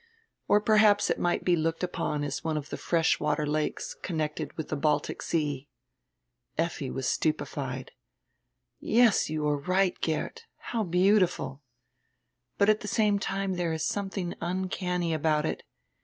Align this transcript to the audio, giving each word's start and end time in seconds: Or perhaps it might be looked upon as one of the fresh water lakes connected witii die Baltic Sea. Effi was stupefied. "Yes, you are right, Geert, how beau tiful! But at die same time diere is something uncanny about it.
Or 0.47 0.59
perhaps 0.59 1.11
it 1.11 1.19
might 1.19 1.43
be 1.45 1.55
looked 1.55 1.83
upon 1.83 2.23
as 2.23 2.43
one 2.43 2.57
of 2.57 2.71
the 2.71 2.77
fresh 2.77 3.19
water 3.19 3.45
lakes 3.45 3.93
connected 4.01 4.49
witii 4.57 4.69
die 4.69 4.75
Baltic 4.77 5.21
Sea. 5.21 5.69
Effi 6.57 6.89
was 6.89 7.07
stupefied. 7.07 7.91
"Yes, 8.79 9.29
you 9.29 9.47
are 9.47 9.57
right, 9.59 9.93
Geert, 10.01 10.47
how 10.57 10.83
beau 10.83 11.19
tiful! 11.19 11.61
But 12.57 12.67
at 12.69 12.79
die 12.79 12.87
same 12.87 13.19
time 13.19 13.55
diere 13.57 13.75
is 13.75 13.85
something 13.85 14.33
uncanny 14.41 15.13
about 15.13 15.45
it. 15.45 15.61